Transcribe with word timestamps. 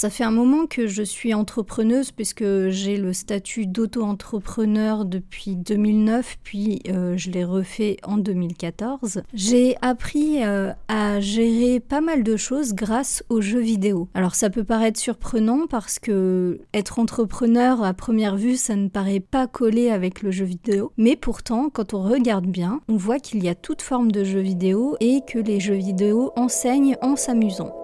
Ça 0.00 0.08
fait 0.08 0.24
un 0.24 0.30
moment 0.30 0.64
que 0.64 0.86
je 0.86 1.02
suis 1.02 1.34
entrepreneuse 1.34 2.10
puisque 2.10 2.68
j'ai 2.68 2.96
le 2.96 3.12
statut 3.12 3.66
d'auto-entrepreneur 3.66 5.04
depuis 5.04 5.56
2009, 5.56 6.38
puis 6.42 6.80
euh, 6.88 7.18
je 7.18 7.30
l'ai 7.30 7.44
refait 7.44 7.98
en 8.02 8.16
2014. 8.16 9.20
J'ai 9.34 9.76
appris 9.82 10.42
euh, 10.42 10.72
à 10.88 11.20
gérer 11.20 11.80
pas 11.80 12.00
mal 12.00 12.22
de 12.22 12.38
choses 12.38 12.72
grâce 12.72 13.22
aux 13.28 13.42
jeux 13.42 13.60
vidéo. 13.60 14.08
Alors 14.14 14.36
ça 14.36 14.48
peut 14.48 14.64
paraître 14.64 14.98
surprenant 14.98 15.66
parce 15.68 15.98
que 15.98 16.62
être 16.72 16.98
entrepreneur 16.98 17.84
à 17.84 17.92
première 17.92 18.36
vue, 18.36 18.56
ça 18.56 18.76
ne 18.76 18.88
paraît 18.88 19.20
pas 19.20 19.46
collé 19.46 19.90
avec 19.90 20.22
le 20.22 20.30
jeu 20.30 20.46
vidéo, 20.46 20.92
mais 20.96 21.14
pourtant 21.14 21.68
quand 21.68 21.92
on 21.92 22.02
regarde 22.02 22.46
bien, 22.46 22.80
on 22.88 22.96
voit 22.96 23.18
qu'il 23.18 23.44
y 23.44 23.50
a 23.50 23.54
toute 23.54 23.82
forme 23.82 24.12
de 24.12 24.24
jeux 24.24 24.40
vidéo 24.40 24.96
et 25.00 25.20
que 25.28 25.38
les 25.38 25.60
jeux 25.60 25.74
vidéo 25.74 26.32
enseignent 26.36 26.96
en 27.02 27.16
s'amusant. 27.16 27.79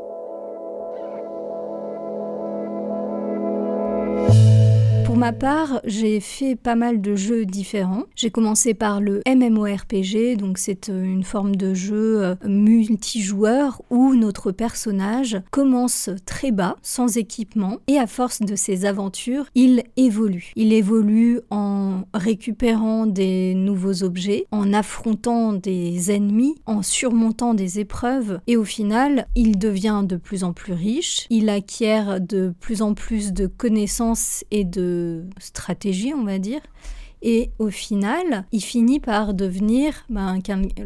Pour 5.16 5.24
ma 5.24 5.32
part, 5.32 5.80
j'ai 5.86 6.20
fait 6.20 6.56
pas 6.56 6.74
mal 6.74 7.00
de 7.00 7.14
jeux 7.14 7.46
différents. 7.46 8.04
J'ai 8.14 8.30
commencé 8.30 8.74
par 8.74 9.00
le 9.00 9.22
MMORPG, 9.26 10.36
donc 10.36 10.58
c'est 10.58 10.90
euh, 10.90 11.02
une 11.02 11.24
forme 11.24 11.56
de 11.56 11.72
jeu 11.72 12.22
euh, 12.22 12.34
multijoueur 12.44 13.80
où 13.88 14.14
notre 14.14 14.52
personnage 14.52 15.40
commence 15.50 16.10
très 16.26 16.52
bas, 16.52 16.76
sans 16.82 17.16
équipement, 17.16 17.78
et 17.86 17.96
à 17.96 18.06
force 18.06 18.42
de 18.42 18.54
ses 18.56 18.84
aventures, 18.84 19.46
il 19.54 19.84
évolue. 19.96 20.52
Il 20.54 20.74
évolue 20.74 21.40
en 21.48 22.02
récupérant 22.12 23.06
des 23.06 23.54
nouveaux 23.54 24.02
objets, 24.02 24.44
en 24.50 24.74
affrontant 24.74 25.54
des 25.54 26.10
ennemis, 26.10 26.56
en 26.66 26.82
surmontant 26.82 27.54
des 27.54 27.80
épreuves, 27.80 28.38
et 28.46 28.58
au 28.58 28.64
final, 28.64 29.28
il 29.34 29.58
devient 29.58 30.02
de 30.04 30.16
plus 30.16 30.44
en 30.44 30.52
plus 30.52 30.74
riche, 30.74 31.26
il 31.30 31.48
acquiert 31.48 32.20
de 32.20 32.52
plus 32.60 32.82
en 32.82 32.92
plus 32.92 33.32
de 33.32 33.46
connaissances 33.46 34.44
et 34.50 34.64
de 34.64 35.05
stratégie, 35.38 36.14
on 36.14 36.24
va 36.24 36.38
dire. 36.38 36.60
Et 37.28 37.50
au 37.58 37.70
final, 37.70 38.44
il 38.52 38.60
finit 38.60 39.00
par 39.00 39.34
devenir 39.34 40.06
ben, 40.08 40.38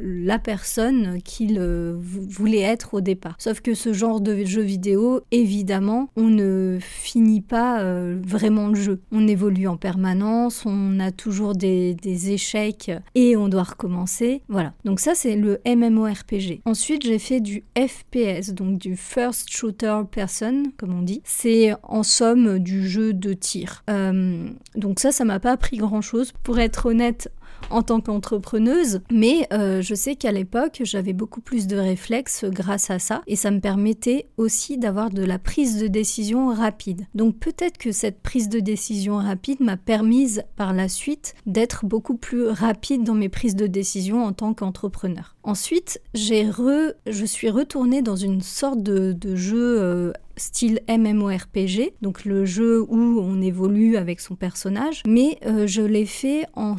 la 0.02 0.38
personne 0.38 1.20
qu'il 1.22 1.60
voulait 1.60 2.60
être 2.60 2.94
au 2.94 3.02
départ. 3.02 3.34
Sauf 3.36 3.60
que 3.60 3.74
ce 3.74 3.92
genre 3.92 4.22
de 4.22 4.47
jeu 4.47 4.62
vidéo, 4.62 5.20
évidemment, 5.32 6.08
on 6.16 6.30
ne 6.30 6.78
finit 6.80 7.42
pas 7.42 7.82
euh, 7.82 8.19
vraiment 8.27 8.69
le 8.69 8.74
jeu. 8.74 9.02
On 9.12 9.28
évolue 9.28 9.69
en 9.69 9.77
permanence, 9.77 10.64
on 10.64 10.98
a 10.98 11.10
toujours 11.10 11.55
des, 11.55 11.92
des 11.92 12.30
échecs 12.30 12.91
et 13.14 13.36
on 13.36 13.48
doit 13.48 13.64
recommencer. 13.64 14.41
Voilà. 14.48 14.72
Donc 14.86 15.00
ça, 15.00 15.14
c'est 15.14 15.36
le 15.36 15.60
MMORPG. 15.66 16.62
Ensuite, 16.64 17.04
j'ai 17.04 17.19
fait 17.19 17.41
du 17.41 17.64
FPS, 17.77 18.54
donc 18.54 18.78
du 18.78 18.97
First 18.97 19.50
Shooter 19.50 20.00
Person, 20.10 20.62
comme 20.78 20.98
on 20.98 21.02
dit. 21.02 21.20
C'est 21.22 21.75
en 21.82 22.02
somme 22.02 22.58
du 22.60 22.88
jeu 22.88 23.12
de 23.12 23.34
tir. 23.34 23.84
Euh, 23.91 24.48
donc 24.75 25.00
ça, 25.00 25.12
ça 25.12 25.27
m'a 25.27 25.38
pas 25.38 25.52
appris 25.52 25.77
grand-chose 25.77 26.29
pour 26.42 26.58
être 26.58 26.86
honnête, 26.86 27.30
en 27.68 27.82
tant 27.82 28.00
qu'entrepreneuse, 28.00 29.00
mais 29.10 29.46
euh, 29.52 29.82
je 29.82 29.94
sais 29.94 30.16
qu'à 30.16 30.32
l'époque, 30.32 30.80
j'avais 30.84 31.12
beaucoup 31.12 31.40
plus 31.40 31.66
de 31.66 31.76
réflexes 31.76 32.44
grâce 32.44 32.90
à 32.90 32.98
ça, 32.98 33.22
et 33.26 33.36
ça 33.36 33.50
me 33.50 33.60
permettait 33.60 34.26
aussi 34.36 34.78
d'avoir 34.78 35.10
de 35.10 35.22
la 35.22 35.38
prise 35.38 35.80
de 35.80 35.86
décision 35.86 36.52
rapide. 36.52 37.06
Donc 37.14 37.38
peut-être 37.38 37.78
que 37.78 37.92
cette 37.92 38.20
prise 38.20 38.48
de 38.48 38.60
décision 38.60 39.16
rapide 39.16 39.60
m'a 39.60 39.76
permise 39.76 40.42
par 40.56 40.72
la 40.72 40.88
suite 40.88 41.34
d'être 41.46 41.84
beaucoup 41.84 42.16
plus 42.16 42.48
rapide 42.48 43.04
dans 43.04 43.14
mes 43.14 43.28
prises 43.28 43.56
de 43.56 43.66
décision 43.66 44.24
en 44.24 44.32
tant 44.32 44.54
qu'entrepreneur. 44.54 45.36
Ensuite, 45.42 46.00
j'ai 46.14 46.48
re... 46.48 46.92
je 47.06 47.24
suis 47.24 47.50
retournée 47.50 48.02
dans 48.02 48.16
une 48.16 48.40
sorte 48.40 48.82
de, 48.82 49.16
jeu 49.36 49.80
euh, 49.80 50.12
style 50.41 50.80
MMORPG, 50.88 51.92
donc 52.00 52.24
le 52.24 52.44
jeu 52.44 52.83
où 52.83 53.20
on 53.20 53.41
évolue 53.41 53.96
avec 53.96 54.20
son 54.20 54.34
personnage, 54.34 55.02
mais 55.06 55.38
euh, 55.47 55.66
je 55.66 55.82
l'ai 55.82 56.06
fait 56.06 56.47
en, 56.55 56.77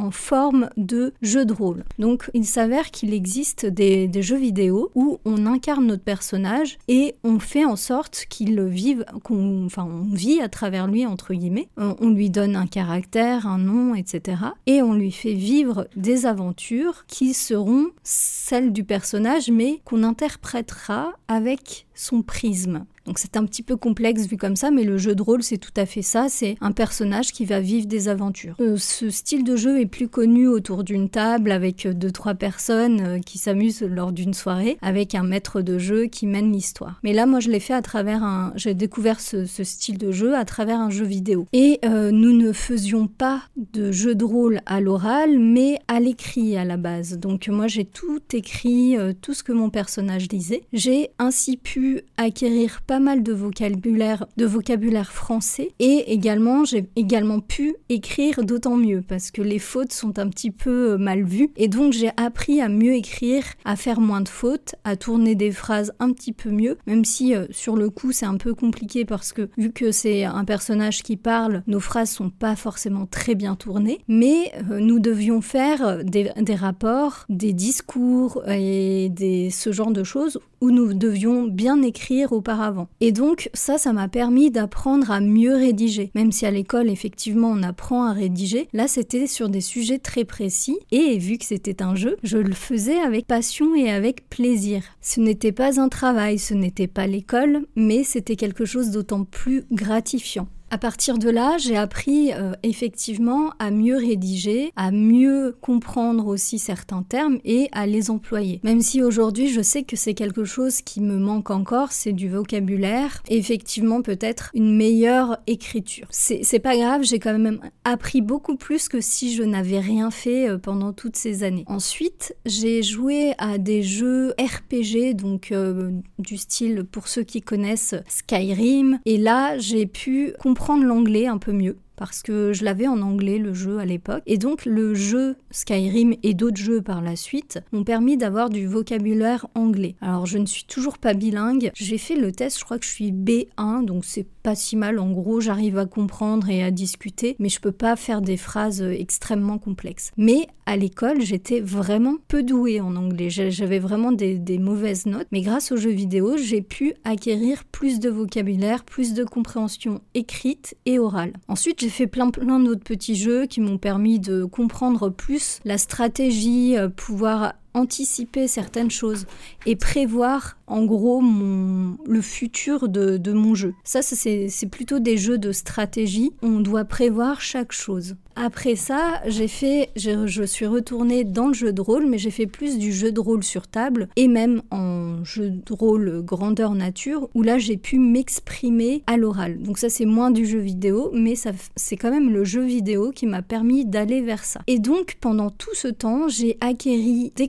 en 0.00 0.10
forme 0.10 0.70
de 0.76 1.12
jeu 1.20 1.44
de 1.44 1.52
rôle. 1.52 1.84
Donc 1.98 2.30
il 2.34 2.46
s'avère 2.46 2.90
qu'il 2.90 3.12
existe 3.12 3.66
des, 3.66 4.10
jeux 4.22 4.38
vidéo 4.38 4.90
où 4.94 5.18
on 5.24 5.46
incarne 5.46 5.86
notre 5.86 6.02
personnage 6.02 6.78
et 6.88 7.14
on 7.22 7.38
fait 7.38 7.64
en 7.64 7.76
sorte 7.76 8.26
qu'il 8.28 8.60
vive, 8.62 9.04
qu'on, 9.22 9.66
enfin 9.66 9.84
on 9.84 10.14
vit 10.14 10.40
à 10.40 10.48
travers 10.48 10.86
lui 10.86 11.06
entre 11.06 11.34
guillemets. 11.34 11.68
On, 11.76 12.10
lui 12.10 12.30
donne 12.30 12.56
un 12.56 12.66
caractère, 12.66 13.46
un 13.46 13.58
nom, 13.58 13.94
etc. 13.94 14.42
Et 14.66 14.82
on 14.82 14.94
lui 14.94 15.12
fait 15.12 15.34
vivre 15.34 15.86
des 15.96 16.26
aventures 16.26 17.04
qui 17.06 17.34
seront 17.34 17.90
celles 18.02 18.72
du 18.72 18.84
personnage 18.84 19.50
mais 19.50 19.80
qu'on 19.84 20.02
interprétera 20.02 21.12
avec 21.28 21.86
son 21.94 22.22
prisme. 22.22 22.84
Donc 23.10 23.18
c'est 23.18 23.36
un 23.36 23.44
petit 23.44 23.64
peu 23.64 23.74
complexe 23.74 24.28
vu 24.28 24.36
comme 24.36 24.54
ça, 24.54 24.70
mais 24.70 24.84
le 24.84 24.96
jeu 24.96 25.16
de 25.16 25.22
rôle 25.22 25.42
c'est 25.42 25.58
tout 25.58 25.72
à 25.76 25.84
fait 25.84 26.00
ça, 26.00 26.26
c'est 26.28 26.54
un 26.60 26.70
personnage 26.70 27.32
qui 27.32 27.44
va 27.44 27.58
vivre 27.58 27.88
des 27.88 28.06
aventures. 28.06 28.54
Euh, 28.60 28.76
ce 28.76 29.10
style 29.10 29.42
de 29.42 29.56
jeu 29.56 29.80
est 29.80 29.86
plus 29.86 30.06
connu 30.06 30.46
autour 30.46 30.84
d'une 30.84 31.08
table 31.08 31.50
avec 31.50 31.88
deux 31.88 32.12
trois 32.12 32.34
personnes 32.34 33.00
euh, 33.00 33.18
qui 33.18 33.38
s'amusent 33.38 33.82
lors 33.82 34.12
d'une 34.12 34.32
soirée, 34.32 34.78
avec 34.80 35.16
un 35.16 35.24
maître 35.24 35.60
de 35.60 35.76
jeu 35.76 36.04
qui 36.04 36.28
mène 36.28 36.52
l'histoire. 36.52 37.00
Mais 37.02 37.12
là 37.12 37.26
moi 37.26 37.40
je 37.40 37.50
l'ai 37.50 37.58
fait 37.58 37.74
à 37.74 37.82
travers 37.82 38.22
un, 38.22 38.52
j'ai 38.54 38.74
découvert 38.74 39.18
ce, 39.18 39.44
style 39.44 39.98
de 39.98 40.12
jeu 40.12 40.36
à 40.36 40.44
travers 40.44 40.78
un 40.78 40.90
jeu 40.90 41.04
vidéo. 41.04 41.48
Et 41.52 41.80
euh, 41.84 42.12
nous 42.12 42.32
ne 42.32 42.52
faisions 42.52 43.08
pas 43.08 43.42
de 43.72 43.90
jeu 43.90 44.14
de 44.14 44.24
rôle 44.24 44.60
à 44.66 44.80
l'oral, 44.80 45.36
mais 45.36 45.80
à 45.88 45.98
l'écrit 45.98 46.56
à 46.56 46.64
la 46.64 46.76
base. 46.76 47.18
Donc 47.18 47.48
moi 47.48 47.66
j'ai 47.66 47.86
tout 47.86 48.20
écrit, 48.32 48.96
tout 49.20 49.34
ce 49.34 49.42
que 49.42 49.52
mon 49.52 49.68
personnage 49.68 50.28
disait. 50.28 50.62
J'ai 50.72 51.08
ainsi 51.18 51.56
pu 51.56 52.02
acquérir 52.16 52.82
pas 52.82 52.99
mal 53.00 53.22
de 53.22 53.32
vocabulaire, 53.32 54.26
de 54.36 54.46
vocabulaire 54.46 55.12
français 55.12 55.72
et 55.78 56.12
également 56.12 56.64
j'ai 56.64 56.88
également 56.96 57.40
pu 57.40 57.74
écrire 57.88 58.44
d'autant 58.44 58.76
mieux 58.76 59.02
parce 59.06 59.30
que 59.30 59.42
les 59.42 59.58
fautes 59.58 59.92
sont 59.92 60.18
un 60.18 60.28
petit 60.28 60.50
peu 60.50 60.92
euh, 60.92 60.98
mal 60.98 61.24
vues 61.24 61.50
et 61.56 61.68
donc 61.68 61.92
j'ai 61.92 62.10
appris 62.16 62.60
à 62.60 62.68
mieux 62.68 62.94
écrire, 62.94 63.44
à 63.64 63.76
faire 63.76 64.00
moins 64.00 64.20
de 64.20 64.28
fautes, 64.28 64.74
à 64.84 64.96
tourner 64.96 65.34
des 65.34 65.50
phrases 65.50 65.92
un 65.98 66.12
petit 66.12 66.32
peu 66.32 66.50
mieux, 66.50 66.76
même 66.86 67.04
si 67.04 67.34
euh, 67.34 67.46
sur 67.50 67.76
le 67.76 67.90
coup 67.90 68.12
c'est 68.12 68.26
un 68.26 68.36
peu 68.36 68.54
compliqué 68.54 69.04
parce 69.04 69.32
que 69.32 69.48
vu 69.56 69.72
que 69.72 69.92
c'est 69.92 70.24
un 70.24 70.44
personnage 70.44 71.02
qui 71.02 71.16
parle, 71.16 71.62
nos 71.66 71.80
phrases 71.80 72.10
sont 72.10 72.30
pas 72.30 72.56
forcément 72.56 73.06
très 73.06 73.34
bien 73.34 73.54
tournées, 73.54 74.00
mais 74.08 74.52
euh, 74.70 74.80
nous 74.80 74.98
devions 74.98 75.40
faire 75.40 76.04
des, 76.04 76.30
des, 76.40 76.54
rapports, 76.54 77.24
des 77.28 77.52
discours 77.52 78.42
et 78.48 79.08
des, 79.10 79.50
ce 79.50 79.72
genre 79.72 79.90
de 79.90 80.04
choses 80.04 80.38
où 80.60 80.70
nous 80.70 80.94
devions 80.94 81.44
bien 81.44 81.82
écrire 81.82 82.32
auparavant. 82.32 82.79
Et 83.00 83.12
donc 83.12 83.50
ça, 83.54 83.78
ça 83.78 83.92
m'a 83.92 84.08
permis 84.08 84.50
d'apprendre 84.50 85.10
à 85.10 85.20
mieux 85.20 85.54
rédiger. 85.54 86.10
Même 86.14 86.32
si 86.32 86.46
à 86.46 86.50
l'école, 86.50 86.90
effectivement, 86.90 87.48
on 87.48 87.62
apprend 87.62 88.04
à 88.04 88.12
rédiger, 88.12 88.68
là, 88.72 88.88
c'était 88.88 89.26
sur 89.26 89.48
des 89.48 89.60
sujets 89.60 89.98
très 89.98 90.24
précis. 90.24 90.78
Et 90.90 91.18
vu 91.18 91.38
que 91.38 91.44
c'était 91.44 91.82
un 91.82 91.94
jeu, 91.94 92.16
je 92.22 92.38
le 92.38 92.52
faisais 92.52 92.98
avec 92.98 93.26
passion 93.26 93.74
et 93.74 93.90
avec 93.90 94.28
plaisir. 94.28 94.82
Ce 95.00 95.20
n'était 95.20 95.52
pas 95.52 95.80
un 95.80 95.88
travail, 95.88 96.38
ce 96.38 96.54
n'était 96.54 96.86
pas 96.86 97.06
l'école, 97.06 97.66
mais 97.76 98.04
c'était 98.04 98.36
quelque 98.36 98.64
chose 98.64 98.90
d'autant 98.90 99.24
plus 99.24 99.64
gratifiant. 99.70 100.48
À 100.72 100.78
partir 100.78 101.18
de 101.18 101.28
là, 101.28 101.58
j'ai 101.58 101.76
appris 101.76 102.32
euh, 102.32 102.52
effectivement 102.62 103.50
à 103.58 103.72
mieux 103.72 103.96
rédiger, 103.96 104.72
à 104.76 104.92
mieux 104.92 105.56
comprendre 105.60 106.28
aussi 106.28 106.60
certains 106.60 107.02
termes 107.02 107.38
et 107.44 107.68
à 107.72 107.88
les 107.88 108.08
employer. 108.08 108.60
Même 108.62 108.80
si 108.80 109.02
aujourd'hui 109.02 109.48
je 109.48 109.62
sais 109.62 109.82
que 109.82 109.96
c'est 109.96 110.14
quelque 110.14 110.44
chose 110.44 110.80
qui 110.80 111.00
me 111.00 111.16
manque 111.16 111.50
encore, 111.50 111.90
c'est 111.90 112.12
du 112.12 112.28
vocabulaire, 112.28 113.20
effectivement 113.28 114.00
peut-être 114.00 114.52
une 114.54 114.76
meilleure 114.76 115.38
écriture. 115.48 116.06
C'est 116.10 116.60
pas 116.60 116.76
grave, 116.76 117.02
j'ai 117.02 117.18
quand 117.18 117.36
même 117.36 117.58
appris 117.82 118.20
beaucoup 118.20 118.54
plus 118.54 118.88
que 118.88 119.00
si 119.00 119.34
je 119.34 119.42
n'avais 119.42 119.80
rien 119.80 120.12
fait 120.12 120.48
euh, 120.48 120.58
pendant 120.58 120.92
toutes 120.92 121.16
ces 121.16 121.42
années. 121.42 121.64
Ensuite, 121.66 122.36
j'ai 122.46 122.84
joué 122.84 123.32
à 123.38 123.58
des 123.58 123.82
jeux 123.82 124.34
RPG, 124.38 125.16
donc 125.16 125.50
euh, 125.50 125.90
du 126.20 126.36
style 126.36 126.84
pour 126.84 127.08
ceux 127.08 127.24
qui 127.24 127.42
connaissent 127.42 127.96
Skyrim, 128.06 129.00
et 129.04 129.16
là 129.16 129.58
j'ai 129.58 129.86
pu 129.86 130.32
comprendre 130.38 130.59
l'anglais 130.68 131.26
un 131.26 131.38
peu 131.38 131.52
mieux 131.52 131.76
parce 132.00 132.22
que 132.22 132.54
je 132.54 132.64
l'avais 132.64 132.88
en 132.88 133.02
anglais 133.02 133.36
le 133.36 133.52
jeu 133.52 133.78
à 133.78 133.84
l'époque. 133.84 134.22
Et 134.24 134.38
donc 134.38 134.64
le 134.64 134.94
jeu 134.94 135.36
Skyrim 135.50 136.14
et 136.22 136.32
d'autres 136.32 136.56
jeux 136.56 136.80
par 136.80 137.02
la 137.02 137.14
suite 137.14 137.60
m'ont 137.72 137.84
permis 137.84 138.16
d'avoir 138.16 138.48
du 138.48 138.66
vocabulaire 138.66 139.46
anglais. 139.54 139.96
Alors 140.00 140.24
je 140.24 140.38
ne 140.38 140.46
suis 140.46 140.64
toujours 140.64 140.96
pas 140.96 141.12
bilingue. 141.12 141.70
J'ai 141.74 141.98
fait 141.98 142.16
le 142.16 142.32
test, 142.32 142.58
je 142.58 142.64
crois 142.64 142.78
que 142.78 142.86
je 142.86 142.90
suis 142.90 143.12
B1, 143.12 143.84
donc 143.84 144.06
c'est 144.06 144.26
pas 144.42 144.54
si 144.54 144.76
mal. 144.76 144.98
En 144.98 145.10
gros, 145.10 145.40
j'arrive 145.40 145.76
à 145.76 145.84
comprendre 145.84 146.48
et 146.48 146.62
à 146.62 146.70
discuter, 146.70 147.36
mais 147.38 147.50
je 147.50 147.60
peux 147.60 147.70
pas 147.70 147.96
faire 147.96 148.22
des 148.22 148.38
phrases 148.38 148.80
extrêmement 148.80 149.58
complexes. 149.58 150.12
Mais 150.16 150.46
à 150.70 150.76
l'école, 150.76 151.20
j'étais 151.20 151.58
vraiment 151.58 152.14
peu 152.28 152.44
douée 152.44 152.80
en 152.80 152.94
anglais. 152.94 153.28
J'avais 153.28 153.80
vraiment 153.80 154.12
des, 154.12 154.38
des 154.38 154.58
mauvaises 154.58 155.04
notes. 155.04 155.26
Mais 155.32 155.40
grâce 155.40 155.72
aux 155.72 155.76
jeux 155.76 155.90
vidéo, 155.90 156.36
j'ai 156.36 156.62
pu 156.62 156.94
acquérir 157.02 157.64
plus 157.64 157.98
de 157.98 158.08
vocabulaire, 158.08 158.84
plus 158.84 159.12
de 159.12 159.24
compréhension 159.24 160.00
écrite 160.14 160.76
et 160.86 161.00
orale. 161.00 161.32
Ensuite, 161.48 161.80
j'ai 161.80 161.88
fait 161.88 162.06
plein 162.06 162.30
plein 162.30 162.60
d'autres 162.60 162.84
petits 162.84 163.16
jeux 163.16 163.46
qui 163.46 163.60
m'ont 163.60 163.78
permis 163.78 164.20
de 164.20 164.44
comprendre 164.44 165.08
plus 165.08 165.58
la 165.64 165.76
stratégie, 165.76 166.76
euh, 166.76 166.88
pouvoir 166.88 167.54
anticiper 167.74 168.48
certaines 168.48 168.90
choses 168.90 169.26
et 169.66 169.76
prévoir 169.76 170.56
en 170.66 170.84
gros 170.84 171.20
le 171.20 172.20
futur 172.20 172.88
de, 172.88 173.32
mon 173.32 173.54
jeu. 173.54 173.74
Ça, 173.84 174.02
c'est 174.02 174.70
plutôt 174.70 174.98
des 174.98 175.16
jeux 175.16 175.38
de 175.38 175.52
stratégie. 175.52 176.32
On 176.42 176.60
doit 176.60 176.84
prévoir 176.84 177.40
chaque 177.40 177.72
chose. 177.72 178.16
Après 178.36 178.76
ça, 178.76 179.20
j'ai 179.26 179.48
fait, 179.48 179.90
je, 179.96 180.44
suis 180.44 180.66
retournée 180.66 181.24
dans 181.24 181.48
le 181.48 181.52
jeu 181.52 181.72
de 181.72 181.80
rôle, 181.80 182.06
mais 182.06 182.16
j'ai 182.16 182.30
fait 182.30 182.46
plus 182.46 182.78
du 182.78 182.92
jeu 182.92 183.12
de 183.12 183.20
rôle 183.20 183.42
sur 183.42 183.66
table 183.66 184.08
et 184.16 184.28
même 184.28 184.62
en 184.70 185.22
jeu 185.24 185.50
de 185.50 185.72
rôle 185.74 186.22
grandeur 186.22 186.74
nature, 186.74 187.28
où 187.34 187.42
là 187.42 187.58
j'ai 187.58 187.76
pu 187.76 187.98
m'exprimer 187.98 189.02
à 189.06 189.16
l'oral. 189.16 189.60
Donc 189.60 189.76
ça 189.76 189.90
c'est 189.90 190.06
moins 190.06 190.30
du 190.30 190.46
jeu 190.46 190.58
vidéo, 190.58 191.10
mais 191.12 191.34
c'est 191.76 191.96
quand 191.96 192.10
même 192.10 192.30
le 192.30 192.44
jeu 192.44 192.62
vidéo 192.62 193.10
qui 193.10 193.26
m'a 193.26 193.42
permis 193.42 193.84
d'aller 193.84 194.22
vers 194.22 194.44
ça. 194.44 194.60
Et 194.66 194.78
donc 194.78 195.18
pendant 195.20 195.50
tout 195.50 195.74
ce 195.74 195.88
temps, 195.88 196.28
j'ai 196.28 196.56
acquéri 196.60 197.32
des 197.36 197.48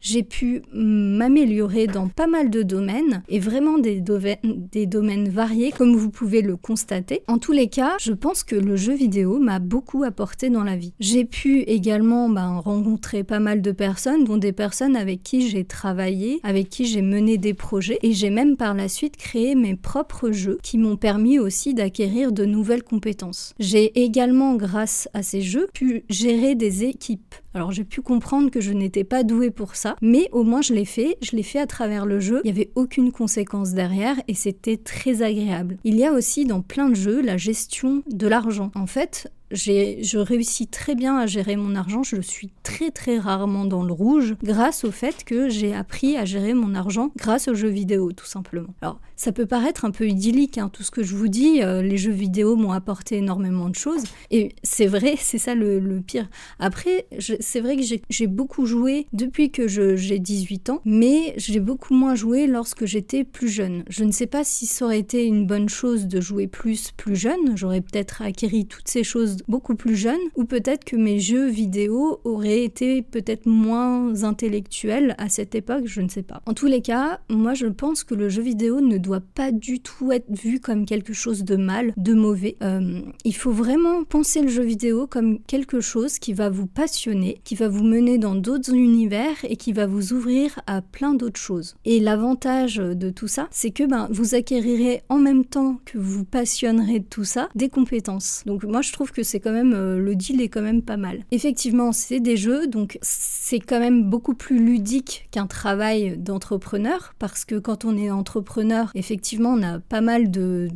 j'ai 0.00 0.22
pu 0.22 0.62
m'améliorer 0.72 1.86
dans 1.86 2.08
pas 2.08 2.26
mal 2.26 2.50
de 2.50 2.62
domaines 2.62 3.22
et 3.28 3.38
vraiment 3.38 3.78
des, 3.78 4.02
des 4.02 4.86
domaines 4.86 5.28
variés, 5.28 5.72
comme 5.72 5.96
vous 5.96 6.10
pouvez 6.10 6.42
le 6.42 6.56
constater. 6.56 7.22
En 7.28 7.38
tous 7.38 7.52
les 7.52 7.68
cas, 7.68 7.96
je 8.00 8.12
pense 8.12 8.44
que 8.44 8.56
le 8.56 8.76
jeu 8.76 8.94
vidéo 8.94 9.38
m'a 9.38 9.58
beaucoup 9.58 10.04
apporté 10.04 10.50
dans 10.50 10.64
la 10.64 10.76
vie. 10.76 10.92
J'ai 11.00 11.24
pu 11.24 11.60
également 11.60 12.28
ben, 12.28 12.58
rencontrer 12.58 13.24
pas 13.24 13.40
mal 13.40 13.62
de 13.62 13.72
personnes, 13.72 14.24
dont 14.24 14.36
des 14.36 14.52
personnes 14.52 14.96
avec 14.96 15.22
qui 15.22 15.48
j'ai 15.48 15.64
travaillé, 15.64 16.40
avec 16.42 16.68
qui 16.68 16.86
j'ai 16.86 17.02
mené 17.02 17.38
des 17.38 17.54
projets, 17.54 17.98
et 18.02 18.12
j'ai 18.12 18.30
même 18.30 18.56
par 18.56 18.74
la 18.74 18.88
suite 18.88 19.16
créé 19.16 19.54
mes 19.54 19.76
propres 19.76 20.30
jeux 20.30 20.58
qui 20.62 20.78
m'ont 20.78 20.96
permis 20.96 21.38
aussi 21.38 21.74
d'acquérir 21.74 22.32
de 22.32 22.44
nouvelles 22.44 22.82
compétences. 22.82 23.54
J'ai 23.58 24.02
également, 24.04 24.54
grâce 24.54 25.08
à 25.14 25.22
ces 25.22 25.42
jeux, 25.42 25.68
pu 25.72 26.04
gérer 26.08 26.54
des 26.54 26.84
équipes. 26.84 27.34
Alors 27.54 27.70
j'ai 27.70 27.84
pu 27.84 28.02
comprendre 28.02 28.50
que 28.50 28.60
je 28.60 28.72
n'étais 28.72 29.04
pas 29.04 29.22
douée 29.22 29.52
pour 29.52 29.76
ça, 29.76 29.94
mais 30.02 30.28
au 30.32 30.42
moins 30.42 30.60
je 30.60 30.74
l'ai 30.74 30.84
fait, 30.84 31.16
je 31.22 31.36
l'ai 31.36 31.44
fait 31.44 31.60
à 31.60 31.66
travers 31.66 32.04
le 32.04 32.18
jeu, 32.18 32.40
il 32.44 32.52
n'y 32.52 32.58
avait 32.58 32.72
aucune 32.74 33.12
conséquence 33.12 33.72
derrière 33.72 34.16
et 34.26 34.34
c'était 34.34 34.76
très 34.76 35.22
agréable. 35.22 35.76
Il 35.84 35.94
y 35.94 36.04
a 36.04 36.12
aussi 36.12 36.44
dans 36.46 36.62
plein 36.62 36.88
de 36.88 36.96
jeux 36.96 37.22
la 37.22 37.36
gestion 37.36 38.02
de 38.10 38.26
l'argent. 38.26 38.72
En 38.74 38.88
fait, 38.88 39.30
je 39.54 40.18
réussis 40.18 40.66
très 40.66 40.94
bien 40.94 41.16
à 41.16 41.26
gérer 41.26 41.56
mon 41.56 41.74
argent, 41.74 42.02
je 42.02 42.20
suis 42.20 42.50
très 42.62 42.90
très 42.90 43.18
rarement 43.18 43.64
dans 43.64 43.82
le 43.82 43.92
rouge 43.92 44.34
grâce 44.42 44.84
au 44.84 44.90
fait 44.90 45.24
que 45.24 45.48
j'ai 45.48 45.74
appris 45.74 46.16
à 46.16 46.24
gérer 46.24 46.54
mon 46.54 46.74
argent 46.74 47.10
grâce 47.16 47.48
aux 47.48 47.54
jeux 47.54 47.68
vidéo 47.68 48.12
tout 48.12 48.26
simplement. 48.26 48.74
Alors 48.82 49.00
ça 49.16 49.32
peut 49.32 49.46
paraître 49.46 49.84
un 49.84 49.90
peu 49.90 50.08
idyllique, 50.08 50.58
hein, 50.58 50.68
tout 50.72 50.82
ce 50.82 50.90
que 50.90 51.02
je 51.02 51.14
vous 51.14 51.28
dis, 51.28 51.62
euh, 51.62 51.82
les 51.82 51.96
jeux 51.96 52.12
vidéo 52.12 52.56
m'ont 52.56 52.72
apporté 52.72 53.16
énormément 53.18 53.68
de 53.68 53.74
choses 53.74 54.02
et 54.30 54.54
c'est 54.62 54.86
vrai, 54.86 55.14
c'est 55.18 55.38
ça 55.38 55.54
le, 55.54 56.00
pire. 56.06 56.28
Après, 56.58 57.06
c'est 57.18 57.60
vrai 57.60 57.76
que 57.76 57.82
j'ai 57.82 58.26
beaucoup 58.26 58.66
joué 58.66 59.06
depuis 59.12 59.50
que 59.50 59.68
j'ai 59.68 60.18
18 60.18 60.70
ans, 60.70 60.80
mais 60.84 61.34
j'ai 61.36 61.60
beaucoup 61.60 61.94
moins 61.94 62.14
joué 62.14 62.46
lorsque 62.46 62.84
j'étais 62.84 63.24
plus 63.24 63.48
jeune. 63.48 63.84
Je 63.88 64.04
ne 64.04 64.10
sais 64.10 64.26
pas 64.26 64.44
si 64.44 64.66
ça 64.66 64.84
aurait 64.86 64.98
été 64.98 65.24
une 65.24 65.46
bonne 65.46 65.68
chose 65.68 66.06
de 66.06 66.20
jouer 66.20 66.46
plus 66.46 66.92
plus 66.96 67.16
jeune, 67.16 67.56
j'aurais 67.56 67.80
peut-être 67.80 68.22
acquis 68.22 68.66
toutes 68.66 68.88
ces 68.88 69.04
choses 69.04 69.38
beaucoup 69.48 69.74
plus 69.74 69.96
jeune, 69.96 70.20
ou 70.36 70.44
peut-être 70.44 70.84
que 70.84 70.96
mes 70.96 71.20
jeux 71.20 71.48
vidéo 71.48 72.20
auraient 72.24 72.64
été 72.64 73.02
peut-être 73.02 73.46
moins 73.46 74.24
intellectuels 74.24 75.14
à 75.18 75.28
cette 75.28 75.54
époque, 75.54 75.86
je 75.86 76.00
ne 76.00 76.08
sais 76.08 76.22
pas. 76.22 76.42
En 76.46 76.54
tous 76.54 76.66
les 76.66 76.80
cas, 76.80 77.20
moi 77.28 77.54
je 77.54 77.66
pense 77.66 78.04
que 78.04 78.14
le 78.14 78.28
jeu 78.28 78.42
vidéo 78.42 78.80
ne 78.80 78.98
doit 78.98 79.22
pas 79.34 79.52
du 79.52 79.80
tout 79.80 80.12
être 80.12 80.30
vu 80.30 80.60
comme 80.60 80.86
quelque 80.86 81.12
chose 81.12 81.44
de 81.44 81.56
mal, 81.56 81.92
de 81.96 82.14
mauvais. 82.14 82.56
Euh, 82.62 83.00
il 83.24 83.34
faut 83.34 83.52
vraiment 83.52 84.04
penser 84.04 84.42
le 84.42 84.48
jeu 84.48 84.62
vidéo 84.62 85.06
comme 85.06 85.38
quelque 85.40 85.80
chose 85.80 86.18
qui 86.18 86.32
va 86.32 86.50
vous 86.50 86.66
passionner, 86.66 87.40
qui 87.44 87.54
va 87.54 87.68
vous 87.68 87.84
mener 87.84 88.18
dans 88.18 88.34
d'autres 88.34 88.74
univers 88.74 89.36
et 89.44 89.56
qui 89.56 89.72
va 89.72 89.86
vous 89.86 90.12
ouvrir 90.12 90.60
à 90.66 90.82
plein 90.82 91.14
d'autres 91.14 91.40
choses. 91.40 91.76
Et 91.84 92.00
l'avantage 92.00 92.76
de 92.76 93.10
tout 93.10 93.28
ça, 93.28 93.48
c'est 93.50 93.70
que 93.70 93.84
ben, 93.84 94.08
vous 94.10 94.34
acquérirez 94.34 95.02
en 95.08 95.18
même 95.18 95.44
temps 95.44 95.80
que 95.84 95.98
vous 95.98 96.24
passionnerez 96.24 97.00
de 97.00 97.04
tout 97.04 97.24
ça 97.24 97.48
des 97.54 97.68
compétences. 97.68 98.42
Donc 98.46 98.64
moi 98.64 98.82
je 98.82 98.92
trouve 98.92 99.12
que 99.12 99.22
c'est 99.22 99.33
quand 99.40 99.52
même 99.52 99.72
euh, 99.74 99.98
le 99.98 100.14
deal 100.14 100.40
est 100.40 100.48
quand 100.48 100.62
même 100.62 100.82
pas 100.82 100.96
mal. 100.96 101.24
Effectivement, 101.30 101.92
c'est 101.92 102.20
des 102.20 102.36
jeux, 102.36 102.66
donc 102.66 102.98
c'est 103.02 103.60
quand 103.60 103.80
même 103.80 104.04
beaucoup 104.04 104.34
plus 104.34 104.58
ludique 104.58 105.28
qu'un 105.30 105.46
travail 105.46 106.16
d'entrepreneur 106.18 107.14
parce 107.18 107.44
que 107.44 107.56
quand 107.56 107.84
on 107.84 107.96
est 107.96 108.10
entrepreneur, 108.10 108.90
effectivement, 108.94 109.50
on 109.50 109.62
a 109.62 109.78
pas 109.80 110.00
mal 110.00 110.30
de, 110.30 110.68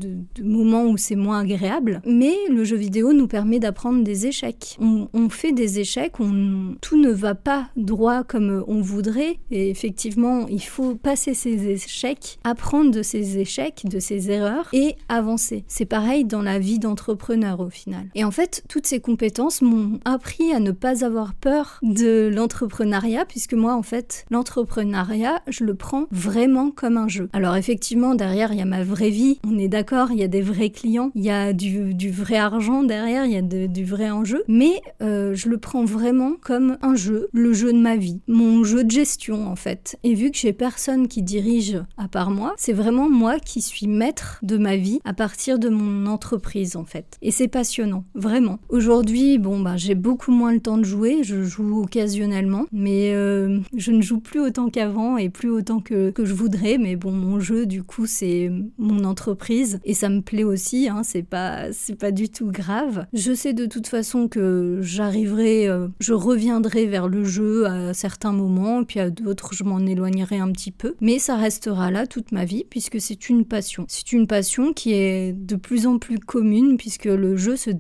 moments 0.42 0.84
où 0.86 0.96
c'est 0.96 1.16
moins 1.16 1.40
agréable. 1.40 2.02
Mais 2.06 2.34
le 2.50 2.64
jeu 2.64 2.76
vidéo 2.76 3.12
nous 3.12 3.28
permet 3.28 3.58
d'apprendre 3.58 4.02
des 4.02 4.26
échecs. 4.26 4.78
On, 4.80 5.28
fait 5.28 5.52
des 5.52 5.78
échecs, 5.78 6.20
on, 6.20 6.74
tout 6.80 6.96
ne 6.96 7.10
va 7.10 7.34
pas 7.34 7.68
droit 7.76 8.24
comme 8.24 8.64
on 8.66 8.80
voudrait. 8.80 9.38
Et 9.50 9.70
effectivement, 9.70 10.46
il 10.48 10.62
faut 10.62 10.94
passer 10.94 11.34
ces 11.34 11.68
échecs, 11.68 12.38
apprendre 12.44 12.90
de 12.90 13.02
ces 13.02 13.38
échecs, 13.38 13.82
de 13.84 13.98
ces 13.98 14.30
erreurs 14.30 14.68
et 14.72 14.96
avancer. 15.08 15.64
C'est 15.68 15.84
pareil 15.84 16.24
dans 16.24 16.42
la 16.42 16.58
vie 16.58 16.78
d'entrepreneur 16.78 17.60
au 17.60 17.70
final. 17.70 18.06
Et 18.14 18.24
en 18.24 18.30
fait, 18.30 18.37
toutes 18.46 18.86
ces 18.86 19.00
compétences 19.00 19.62
m'ont 19.62 19.98
appris 20.04 20.52
à 20.52 20.60
ne 20.60 20.70
pas 20.70 21.04
avoir 21.04 21.34
peur 21.34 21.78
de 21.82 22.30
l'entrepreneuriat, 22.32 23.24
puisque 23.24 23.54
moi, 23.54 23.74
en 23.74 23.82
fait, 23.82 24.24
l'entrepreneuriat, 24.30 25.42
je 25.48 25.64
le 25.64 25.74
prends 25.74 26.06
vraiment 26.10 26.70
comme 26.70 26.96
un 26.96 27.08
jeu. 27.08 27.28
Alors 27.32 27.56
effectivement, 27.56 28.14
derrière, 28.14 28.52
il 28.52 28.58
y 28.58 28.62
a 28.62 28.66
ma 28.66 28.84
vraie 28.84 29.10
vie, 29.10 29.38
on 29.46 29.58
est 29.58 29.68
d'accord, 29.68 30.12
il 30.12 30.18
y 30.18 30.22
a 30.22 30.28
des 30.28 30.42
vrais 30.42 30.70
clients, 30.70 31.10
il 31.14 31.24
y 31.24 31.30
a 31.30 31.52
du, 31.52 32.10
vrai 32.10 32.36
argent 32.36 32.82
derrière, 32.82 33.26
il 33.26 33.32
y 33.32 33.36
a 33.36 33.42
du 33.42 33.84
vrai 33.84 34.10
enjeu, 34.10 34.42
mais 34.48 34.80
euh, 35.02 35.34
je 35.34 35.48
le 35.48 35.58
prends 35.58 35.84
vraiment 35.84 36.32
comme 36.40 36.78
un 36.82 36.94
jeu, 36.94 37.28
le 37.32 37.52
jeu 37.52 37.72
de 37.72 37.78
ma 37.78 37.96
vie, 37.96 38.20
mon 38.28 38.64
jeu 38.64 38.84
de 38.84 38.90
gestion 38.90 39.48
en 39.48 39.56
fait. 39.56 39.98
Et 40.04 40.14
vu 40.14 40.30
que 40.30 40.38
j'ai 40.38 40.52
personne 40.52 41.08
qui 41.08 41.22
dirige 41.22 41.82
à 41.96 42.08
part 42.08 42.30
moi, 42.30 42.54
c'est 42.56 42.72
vraiment 42.72 43.08
moi 43.08 43.38
qui 43.38 43.62
suis 43.62 43.86
maître 43.86 44.38
de 44.42 44.56
ma 44.56 44.76
vie 44.76 45.00
à 45.04 45.12
partir 45.12 45.58
de 45.58 45.68
mon 45.68 46.06
entreprise 46.06 46.76
en 46.76 46.84
fait. 46.84 47.16
Et 47.22 47.30
c'est 47.30 47.48
passionnant, 47.48 48.04
vraiment. 48.14 48.27
Aujourd'hui, 48.68 49.38
bon, 49.38 49.60
bah, 49.60 49.76
j'ai 49.76 49.94
beaucoup 49.94 50.30
moins 50.30 50.52
le 50.52 50.60
temps 50.60 50.78
de 50.78 50.84
jouer, 50.84 51.22
je 51.22 51.42
joue 51.42 51.82
occasionnellement, 51.82 52.66
mais 52.72 53.14
euh, 53.14 53.60
je 53.74 53.90
ne 53.90 54.02
joue 54.02 54.20
plus 54.20 54.40
autant 54.40 54.68
qu'avant 54.68 55.16
et 55.16 55.28
plus 55.30 55.50
autant 55.50 55.80
que, 55.80 56.12
je 56.16 56.34
voudrais. 56.34 56.78
Mais 56.78 56.96
bon, 56.96 57.10
mon 57.10 57.40
jeu, 57.40 57.66
du 57.66 57.82
coup, 57.82 58.06
c'est 58.06 58.50
mon 58.76 59.04
entreprise 59.04 59.80
et 59.84 59.94
ça 59.94 60.08
me 60.08 60.20
plaît 60.20 60.44
aussi, 60.44 60.88
hein, 60.88 61.02
c'est 61.04 61.22
pas, 61.22 61.66
pas 61.98 62.12
du 62.12 62.28
tout 62.28 62.50
grave. 62.50 63.06
Je 63.12 63.32
sais 63.32 63.52
de 63.52 63.66
toute 63.66 63.86
façon 63.86 64.28
que 64.28 64.78
j'arriverai, 64.82 65.68
euh, 65.68 65.88
je 66.00 66.12
reviendrai 66.12 66.86
vers 66.86 67.08
le 67.08 67.24
jeu 67.24 67.66
à 67.66 67.94
certains 67.94 68.32
moments, 68.32 68.84
puis 68.84 69.00
à 69.00 69.10
d'autres, 69.10 69.54
je 69.54 69.64
m'en 69.64 69.80
éloignerai 69.80 70.38
un 70.38 70.52
petit 70.52 70.72
peu, 70.72 70.94
mais 71.00 71.18
ça 71.18 71.36
restera 71.36 71.90
là 71.90 72.06
toute 72.06 72.32
ma 72.32 72.44
vie 72.44 72.64
puisque 72.68 73.00
c'est 73.00 73.28
une 73.28 73.44
passion. 73.44 73.86
C'est 73.88 74.12
une 74.12 74.26
passion 74.26 74.72
qui 74.72 74.92
est 74.92 75.32
de 75.32 75.56
plus 75.56 75.86
en 75.86 75.98
plus 75.98 76.18
commune 76.18 76.76
puisque 76.76 77.06
le 77.06 77.36
jeu 77.36 77.56
se 77.56 77.70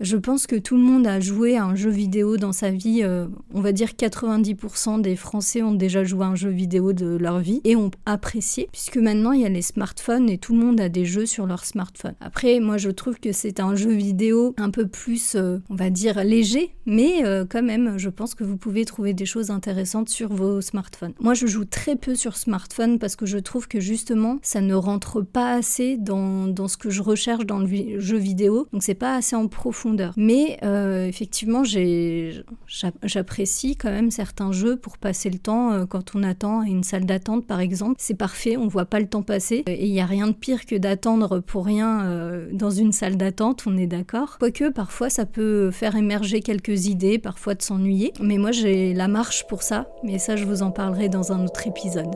je 0.00 0.16
pense 0.16 0.46
que 0.46 0.56
tout 0.56 0.76
le 0.76 0.82
monde 0.82 1.06
a 1.06 1.20
joué 1.20 1.56
à 1.56 1.64
un 1.64 1.74
jeu 1.74 1.90
vidéo 1.90 2.36
dans 2.36 2.52
sa 2.52 2.70
vie. 2.70 3.00
Euh, 3.02 3.26
on 3.54 3.60
va 3.60 3.72
dire 3.72 3.90
90% 3.90 5.00
des 5.00 5.16
Français 5.16 5.62
ont 5.62 5.74
déjà 5.74 6.04
joué 6.04 6.24
à 6.24 6.28
un 6.28 6.34
jeu 6.34 6.50
vidéo 6.50 6.92
de 6.92 7.16
leur 7.16 7.38
vie 7.38 7.60
et 7.64 7.76
ont 7.76 7.90
apprécié, 8.06 8.68
puisque 8.72 8.96
maintenant 8.96 9.32
il 9.32 9.42
y 9.42 9.46
a 9.46 9.48
les 9.48 9.62
smartphones 9.62 10.28
et 10.28 10.38
tout 10.38 10.52
le 10.52 10.60
monde 10.60 10.80
a 10.80 10.88
des 10.88 11.04
jeux 11.04 11.26
sur 11.26 11.46
leur 11.46 11.64
smartphone. 11.64 12.14
Après, 12.20 12.60
moi 12.60 12.76
je 12.76 12.90
trouve 12.90 13.18
que 13.18 13.32
c'est 13.32 13.60
un 13.60 13.74
jeu 13.74 13.92
vidéo 13.92 14.54
un 14.58 14.70
peu 14.70 14.86
plus, 14.86 15.34
euh, 15.36 15.58
on 15.70 15.74
va 15.74 15.90
dire, 15.90 16.22
léger, 16.24 16.74
mais 16.86 17.24
euh, 17.24 17.44
quand 17.48 17.62
même, 17.62 17.98
je 17.98 18.10
pense 18.10 18.34
que 18.34 18.44
vous 18.44 18.56
pouvez 18.56 18.84
trouver 18.84 19.14
des 19.14 19.26
choses 19.26 19.50
intéressantes 19.50 20.08
sur 20.08 20.32
vos 20.32 20.60
smartphones. 20.60 21.14
Moi 21.20 21.34
je 21.34 21.46
joue 21.46 21.64
très 21.64 21.96
peu 21.96 22.14
sur 22.14 22.36
smartphone 22.36 22.98
parce 22.98 23.16
que 23.16 23.26
je 23.26 23.38
trouve 23.38 23.68
que 23.68 23.80
justement 23.80 24.38
ça 24.42 24.60
ne 24.60 24.74
rentre 24.74 25.22
pas 25.22 25.54
assez 25.54 25.96
dans, 25.96 26.46
dans 26.46 26.68
ce 26.68 26.76
que 26.76 26.90
je 26.90 27.02
recherche 27.02 27.46
dans 27.46 27.58
le 27.58 28.00
jeu 28.00 28.18
vidéo, 28.18 28.66
donc 28.72 28.82
c'est 28.82 28.94
pas 28.94 29.19
en 29.32 29.48
profondeur. 29.48 30.12
Mais 30.16 30.58
euh, 30.62 31.06
effectivement, 31.06 31.62
j'apprécie 31.64 33.76
quand 33.76 33.90
même 33.90 34.10
certains 34.10 34.52
jeux 34.52 34.76
pour 34.76 34.98
passer 34.98 35.30
le 35.30 35.38
temps 35.38 35.72
euh, 35.72 35.86
quand 35.86 36.14
on 36.14 36.22
attend 36.22 36.62
une 36.62 36.82
salle 36.82 37.06
d'attente, 37.06 37.46
par 37.46 37.60
exemple. 37.60 37.96
C'est 37.98 38.14
parfait, 38.14 38.56
on 38.56 38.68
voit 38.68 38.84
pas 38.84 39.00
le 39.00 39.06
temps 39.06 39.22
passer. 39.22 39.62
Et 39.66 39.86
il 39.86 39.92
n'y 39.92 40.00
a 40.00 40.06
rien 40.06 40.26
de 40.26 40.32
pire 40.32 40.66
que 40.66 40.76
d'attendre 40.76 41.40
pour 41.40 41.64
rien 41.64 42.04
euh, 42.04 42.48
dans 42.52 42.70
une 42.70 42.92
salle 42.92 43.16
d'attente, 43.16 43.64
on 43.66 43.76
est 43.76 43.86
d'accord. 43.86 44.38
Quoique, 44.38 44.70
parfois, 44.70 45.10
ça 45.10 45.26
peut 45.26 45.70
faire 45.70 45.96
émerger 45.96 46.40
quelques 46.40 46.86
idées, 46.86 47.18
parfois 47.18 47.54
de 47.54 47.62
s'ennuyer. 47.62 48.12
Mais 48.20 48.38
moi, 48.38 48.52
j'ai 48.52 48.94
la 48.94 49.08
marche 49.08 49.46
pour 49.46 49.62
ça. 49.62 49.88
Mais 50.04 50.18
ça, 50.18 50.36
je 50.36 50.44
vous 50.44 50.62
en 50.62 50.70
parlerai 50.70 51.08
dans 51.08 51.32
un 51.32 51.44
autre 51.44 51.66
épisode. 51.66 52.10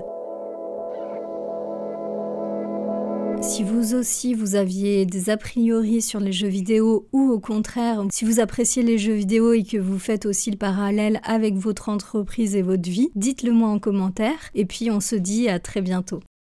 Si 3.47 3.63
vous 3.63 3.95
aussi 3.95 4.35
vous 4.35 4.57
aviez 4.57 5.07
des 5.07 5.31
a 5.31 5.37
priori 5.37 6.03
sur 6.03 6.19
les 6.19 6.33
jeux 6.33 6.49
vidéo 6.49 7.07
ou 7.13 7.31
au 7.31 7.39
contraire, 7.39 8.03
si 8.11 8.25
vous 8.25 8.41
appréciez 8.41 8.83
les 8.83 8.99
jeux 8.99 9.13
vidéo 9.13 9.53
et 9.53 9.63
que 9.63 9.77
vous 9.77 9.99
faites 9.99 10.27
aussi 10.27 10.51
le 10.51 10.57
parallèle 10.57 11.21
avec 11.23 11.55
votre 11.55 11.89
entreprise 11.89 12.57
et 12.57 12.63
votre 12.63 12.89
vie, 12.91 13.11
dites-le 13.15 13.53
moi 13.53 13.69
en 13.69 13.79
commentaire 13.79 14.51
et 14.55 14.65
puis 14.65 14.91
on 14.91 15.01
se 15.01 15.15
dit 15.15 15.49
à 15.49 15.61
très 15.61 15.83
bientôt. 15.83 16.21